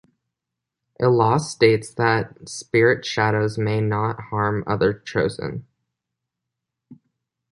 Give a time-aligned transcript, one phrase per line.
[0.99, 5.67] A law states that Spiritshadows may not harm other Chosen.